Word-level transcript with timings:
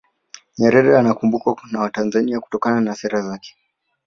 nyerere 0.57 0.97
anakumbukwa 0.97 1.55
na 1.71 1.79
watanzania 1.79 2.39
kutokana 2.39 2.81
na 2.81 2.95
sera 2.95 3.21
zake 3.21 3.55